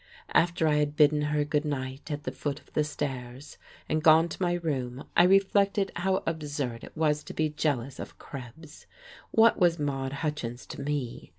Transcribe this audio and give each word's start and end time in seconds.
After 0.33 0.67
I 0.67 0.77
had 0.77 0.95
bidden 0.95 1.21
her 1.29 1.45
good 1.45 1.63
night 1.63 2.09
at 2.09 2.23
the 2.23 2.31
foot 2.31 2.59
of 2.59 2.73
the 2.73 2.83
stairs, 2.83 3.59
and 3.87 4.01
gone 4.01 4.29
to 4.29 4.41
my 4.41 4.53
room, 4.53 5.03
I 5.15 5.25
reflected 5.25 5.91
how 5.95 6.23
absurd 6.25 6.83
it 6.83 6.97
was 6.97 7.23
to 7.23 7.35
be 7.35 7.49
jealous 7.49 7.99
of 7.99 8.17
Krebs. 8.17 8.87
What 9.29 9.59
was 9.59 9.77
Maude 9.77 10.13
Hutchins 10.25 10.65
to 10.69 10.81
me? 10.81 11.29